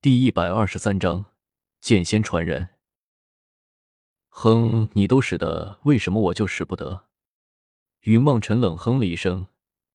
[0.00, 1.24] 第一百二十三章
[1.80, 2.68] 剑仙传人。
[4.28, 7.06] 哼，你都使得，为什么我就使不得？
[8.02, 9.48] 云梦尘冷哼了一声，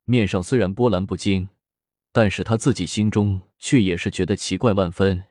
[0.04, 1.48] 面上虽然波澜不惊，
[2.12, 5.24] 但是他自己心中却也是觉得奇怪万分。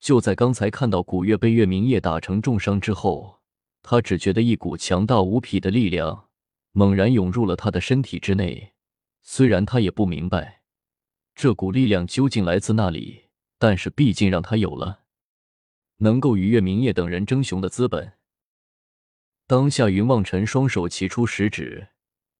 [0.00, 3.42] 就在刚才看到古月被月明夜打成重伤之后，
[3.82, 6.28] 他只觉得一股强大无匹的力量
[6.72, 8.72] 猛然涌入了他的身体之内。
[9.20, 10.62] 虽然他也不明白
[11.34, 13.23] 这股力量究竟来自哪里。
[13.58, 15.00] 但是毕竟让他有了
[15.98, 18.14] 能够与月明夜等人争雄的资本。
[19.46, 21.88] 当下，云望尘双手齐出食指，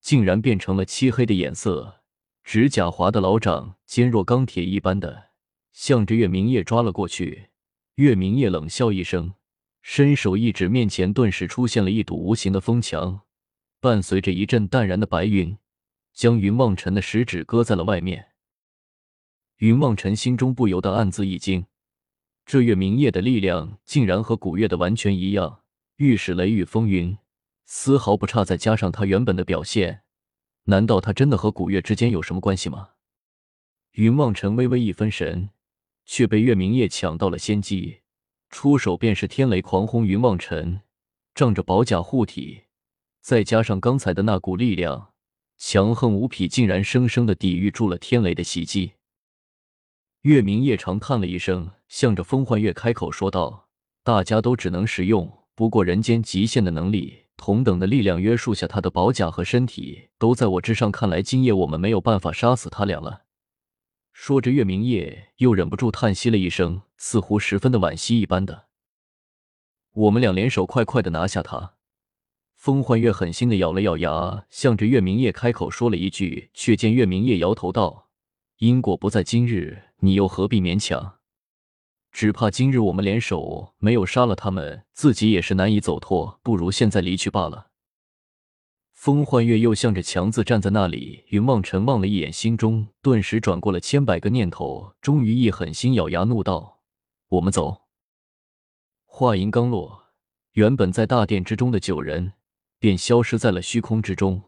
[0.00, 2.00] 竟然变成了漆黑的颜色，
[2.42, 5.30] 指甲划的老掌坚若钢铁一般的，
[5.72, 7.50] 向着月明夜抓了过去。
[7.96, 9.34] 月明夜冷笑一声，
[9.82, 13.20] 伸手一指，面前顿时出现了一堵无形的风墙，
[13.80, 15.56] 伴随着一阵淡然的白云，
[16.12, 18.33] 将云望尘的食指搁在了外面。
[19.58, 21.66] 云望尘心中不由得暗自一惊，
[22.44, 25.60] 这月明夜的力量竟然和古月的完全一样，
[25.96, 27.16] 御使雷雨风云，
[27.64, 28.44] 丝毫不差。
[28.44, 30.02] 再加上他原本的表现，
[30.64, 32.90] 难道他真的和古月之间有什么关系吗？
[33.92, 35.50] 云望尘微微一分神，
[36.04, 38.00] 却被月明夜抢到了先机，
[38.50, 40.04] 出手便是天雷狂轰。
[40.04, 40.80] 云望尘
[41.32, 42.64] 仗着宝甲护体，
[43.20, 45.12] 再加上刚才的那股力量
[45.56, 48.94] 强横无匹，竟然生生的抵御住了天雷的袭击。
[50.24, 53.68] 月明夜长叹了一声，向着风幻月开口说道
[54.02, 60.90] ：“大家都只能使用不过人间极限的能力，同等的力量约束下，他的宝甲和身体都在我之上。
[60.90, 63.24] 看来今夜我们没有办法杀死他俩了。”
[64.14, 68.68] 说着，月明夜又忍不住叹息了一声，似乎十分的惋惜一般的。
[69.92, 71.74] 我们俩联手，快快的拿下他。
[72.54, 78.03] 风幻月狠心的咬了咬牙，向着月明夜开口说了一句，却见月明夜摇头道。
[78.58, 81.18] 因果不在今日，你又何必勉强？
[82.12, 86.38] 只怕今日我们联手没有杀了他们，自己也是难以走脱。
[86.42, 87.70] 不如现在离去罢了。
[88.92, 96.80] 风幻月又向着强子站在那里，云望尘望了一眼，心中顿时转过了千百个念头，终于一狠心，咬牙怒道
[97.30, 97.82] ：“我们走！”
[99.04, 100.04] 话音刚落，
[100.52, 102.34] 原本在大殿之中的九人
[102.78, 104.40] 便消失在了虚空之中。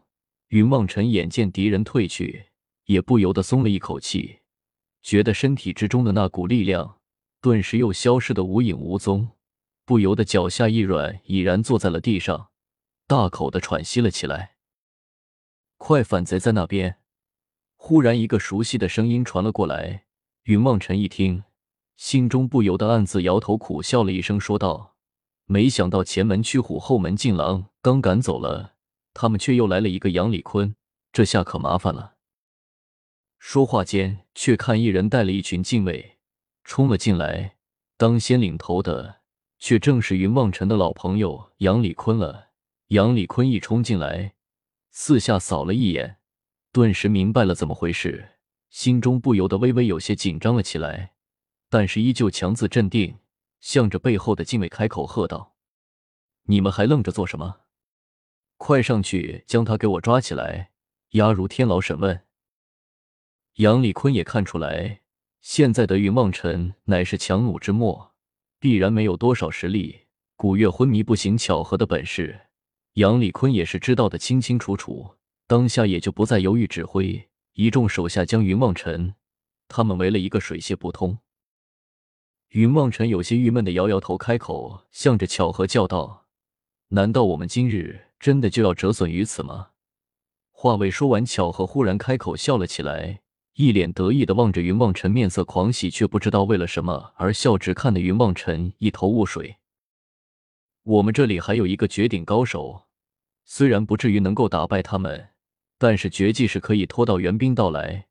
[0.48, 2.46] 云望尘眼见敌人退去。
[2.86, 4.40] 也不由得松了一口气，
[5.02, 6.98] 觉得身体之中的那股力量
[7.40, 9.28] 顿时又消失的无影无踪，
[9.84, 12.50] 不由得脚下一软，已然坐在了地上，
[13.06, 14.56] 大口的喘息了起来。
[15.76, 16.98] 快反贼在那边！
[17.76, 20.06] 忽然，一个熟悉的声音传了过来。
[20.44, 21.44] 云望尘一听，
[21.96, 24.96] 心中不由得暗自摇头，苦笑了一声，说道
[25.46, 28.74] ：“没想到前门驱虎，后门进狼，刚赶走了
[29.12, 30.74] 他们，却又来了一个杨礼坤，
[31.12, 32.14] 这下可麻烦了。”
[33.38, 36.18] 说话间，却看一人带了一群禁卫
[36.64, 37.56] 冲了进来，
[37.96, 39.20] 当先领头的
[39.58, 42.50] 却正是云望尘的老朋友杨礼坤了。
[42.88, 44.34] 杨礼坤一冲进来，
[44.90, 46.18] 四下扫了一眼，
[46.72, 48.36] 顿时明白了怎么回事，
[48.70, 51.14] 心中不由得微微有些紧张了起来，
[51.68, 53.18] 但是依旧强自镇定，
[53.60, 55.56] 向着背后的禁卫开口喝道
[56.46, 57.62] ：“你们还愣着做什么？
[58.56, 60.70] 快上去将他给我抓起来，
[61.10, 62.22] 押入天牢审问！”
[63.56, 65.00] 杨礼坤也看出来，
[65.40, 68.12] 现在的云望尘乃是强弩之末，
[68.60, 70.08] 必然没有多少实力。
[70.36, 72.48] 古月昏迷不醒，巧合的本事，
[72.94, 75.16] 杨礼坤也是知道的清清楚楚。
[75.46, 79.14] 当下也就不再犹豫，指挥一众手下将云望尘
[79.68, 81.16] 他们围了一个水泄不通。
[82.50, 86.26] 云望尘有些郁闷的摇摇头，开口向着巧合叫道
[86.88, 89.70] ：“难道我们今日真的就要折损于此吗？”
[90.52, 93.22] 话未说完，巧合忽然开口笑了起来。
[93.56, 99.56] 一脸得意的望着云望尘，面色狂喜，却不知道为了什么而笑，只看得云望尘一头雾水。
[100.82, 102.82] 我们这里还有一个绝顶高手，
[103.46, 105.30] 虽然不至于能够打败他们，
[105.78, 108.08] 但是绝技是可以拖到援兵到来。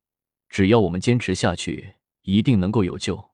[0.50, 3.29] 只要我们坚持下去，一定能够有救。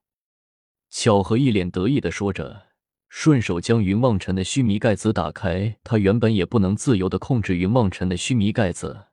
[0.90, 2.66] 巧合一脸得意的说着，
[3.08, 5.78] 顺手将云望尘的须弥盖子打开。
[5.82, 9.06] 他原本也不能自由的控制云望尘的须弥盖子。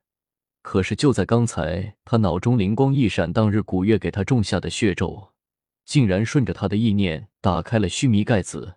[0.61, 5.31] 可是就在刚才，他脑中灵光一闪，当日古月给他种下的血咒，
[5.85, 8.75] 竟然顺着他的意念打开了须弥盖子，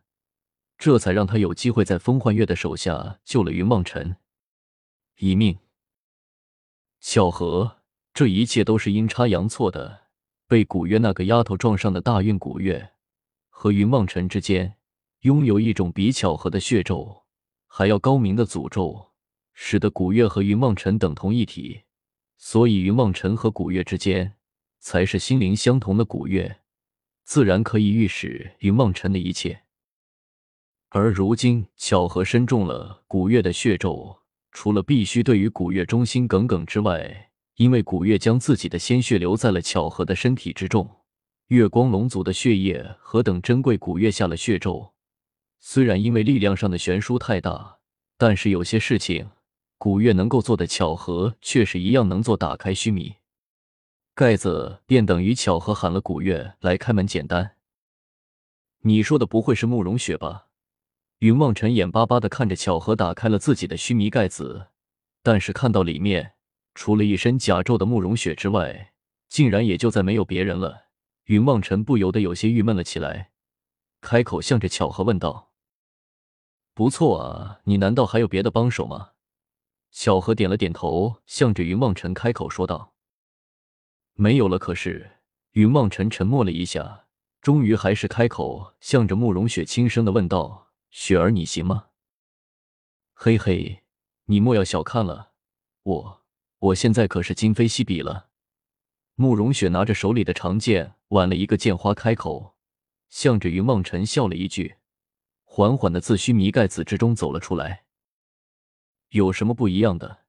[0.78, 4.16] 这才让他有机会在风幻月的手下救了云望尘
[5.18, 5.58] 一命。
[7.00, 7.78] 巧合，
[8.14, 10.02] 这一切都是阴差阳错的。
[10.46, 12.92] 被古月那个丫头撞上的大运古月，
[13.48, 14.76] 和云望尘之间
[15.20, 17.24] 拥有一种比巧合的血咒
[17.66, 19.11] 还要高明的诅咒。
[19.54, 21.82] 使得古月和云梦尘等同一体，
[22.36, 24.34] 所以云梦尘和古月之间
[24.80, 26.04] 才是心灵相同的。
[26.04, 26.60] 古月
[27.24, 29.62] 自然可以预示云梦尘的一切。
[30.88, 34.20] 而如今巧合身中了古月的血咒，
[34.50, 40.88] 除了必须对于古月忠心耿耿之外，因为古月将自己的鲜血留在了巧合的身体之中，
[41.46, 44.92] 月光龙族的血液何等珍贵，古月下了血咒，
[45.60, 47.78] 虽然因为力量上的悬殊太大，
[48.18, 49.30] 但是有些事情
[49.82, 52.36] 古月能够做的，巧合却是一样能做。
[52.36, 53.16] 打开须弥
[54.14, 57.04] 盖子，便等于巧合喊了古月来开门。
[57.04, 57.56] 简单，
[58.82, 60.46] 你说的不会是慕容雪吧？
[61.18, 64.68] 云望尘眼巴巴的看着巧合打开了自己的须弥盖子，
[65.20, 66.34] 但是看到里面
[66.76, 68.92] 除了一身甲胄的慕容雪之外，
[69.28, 70.90] 竟然也就再没有别人了。
[71.24, 73.32] 云望尘不由得有些郁闷了起来，
[74.00, 75.50] 开口向着巧合问道
[76.72, 79.08] ：“不错啊，你难道还有别的帮手吗？”
[79.92, 82.94] 小何点了点头，向着云望尘开口说道
[84.14, 85.18] ：“没有了。”可是
[85.52, 87.06] 云望尘沉默了一下，
[87.42, 90.72] 终于还是开口，向着慕容雪轻声的问道。
[90.90, 91.88] 雪儿，你行吗？
[93.12, 93.82] 嘿嘿，
[94.24, 95.32] 你莫要小看了
[95.82, 96.22] 我，
[96.58, 98.30] 我现在可是今非昔比了。
[99.14, 102.56] 慕容雪拿着手里的长剑，挽了一个剑花，开口，
[103.10, 104.76] 向着云梦尘笑了一句，
[105.44, 107.84] 缓缓的自须弥盖子之中走了出来。
[109.12, 110.20] 有什么不一样的？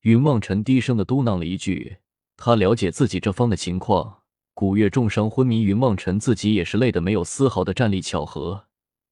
[0.00, 1.98] 云梦尘低声的嘟囔了一句。
[2.38, 4.22] 他了解自己这方的情况，
[4.54, 8.00] 古月重伤昏迷，云梦尘自己也是累得没有丝毫的战力。
[8.00, 8.66] 巧合。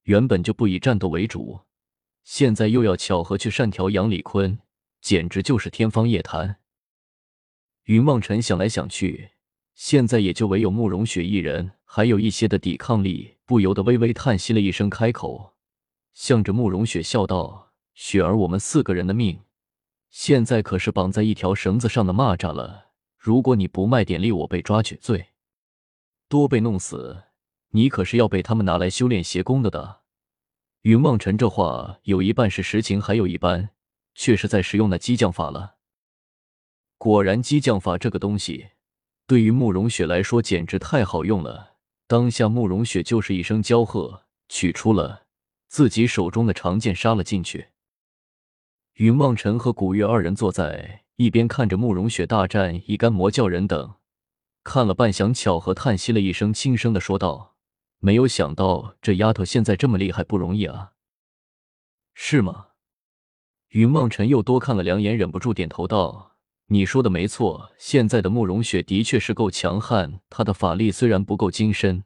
[0.04, 1.60] 原本就不以战斗为主，
[2.24, 4.60] 现在又要巧合去单条杨李坤，
[5.02, 6.56] 简直就是天方夜谭。
[7.84, 9.32] 云望尘想来想去，
[9.74, 15.54] 现在也就唯有慕容雪一人还有一些的抵抗力，不由得微微叹息了一声，开口，
[16.14, 19.40] 向着慕容雪笑道：“雪儿，我们四个人的命，
[20.10, 22.90] 现在可是绑在一条绳子上的蚂蚱了。
[23.18, 25.30] 如果你不卖点力，我被抓取罪，
[26.28, 27.24] 多被弄死。”
[27.70, 30.02] 你可是要被他们拿来修炼邪功的的。
[30.82, 33.70] 云望尘这话有一半是实情，还有一半
[34.14, 35.76] 却是在使用那激将法了。
[36.96, 38.68] 果然，激将法这个东西
[39.26, 41.76] 对于慕容雪来说简直太好用了。
[42.06, 45.24] 当下，慕容雪就是一声娇喝，取出了
[45.66, 47.68] 自己手中的长剑，杀了进去。
[48.96, 53.96] 云梦尘和古月二人坐在一边，看着慕容雪大战一干魔教人等，
[54.64, 57.56] 看了半晌，巧合叹息了一声，轻声的说道。
[57.98, 60.92] 没有想到这丫头现在这么厉害，不容易啊，
[62.14, 62.68] 是吗？
[63.68, 66.36] 云梦辰又多看了两眼，忍不住点头道
[66.68, 70.20] ：“你说的没错，现在的慕容雪的确是够强悍。
[70.30, 72.04] 她的法力虽然不够精深，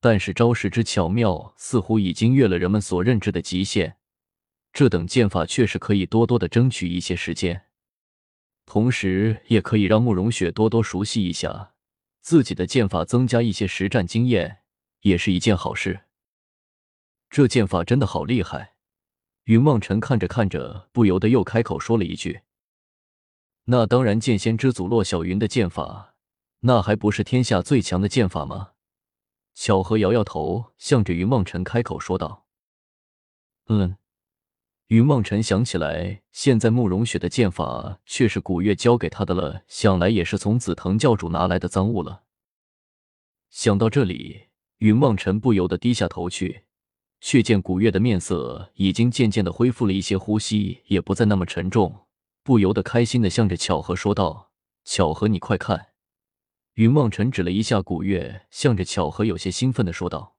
[0.00, 3.98] 但是招式之巧妙，似乎已经越了人们所认知的极限。
[4.72, 7.66] 这等剑法确实可以多多的争取一些时间，
[8.66, 11.74] 同时也可以让慕容雪多多熟悉一下
[12.20, 14.58] 自己的剑法，增加一些实战经验。”
[15.02, 16.02] 也是一件好事。
[17.28, 18.76] 这剑法真的好厉害！
[19.46, 22.42] 云望尘看着看着，不由得又开口说了一句
[23.66, 26.14] ：“那当然，剑仙之祖洛小云的剑法，
[26.60, 28.74] 那还不是天下最强的剑法吗？”
[29.54, 32.46] 巧合摇摇头，向着云望尘开口说道
[33.66, 33.96] ：“嗯。”
[34.88, 42.22] 云望尘想起来，现在慕容雪的剑法却是古月教给他的了，想来也是从紫藤教主拿来的赃物了。
[43.50, 44.48] 想到这里。
[44.78, 46.64] 云望尘不由得低下头去，
[47.20, 52.08] 却见古月的面色已经渐渐的恢复了一些，呼吸也不再那么沉重，
[52.42, 54.50] 不由得开心的向着巧合说道
[54.84, 55.90] ：“巧合，你快看！”
[56.74, 60.31] 云望尘指了一下古月，向着巧合有些兴奋的说道。